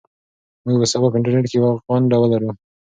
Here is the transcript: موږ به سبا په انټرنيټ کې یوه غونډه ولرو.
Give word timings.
موږ 0.65 0.75
به 0.79 0.87
سبا 0.91 1.07
په 1.09 1.17
انټرنيټ 1.17 1.45
کې 1.49 1.57
یوه 1.59 1.71
غونډه 1.85 2.15
ولرو. 2.19 2.49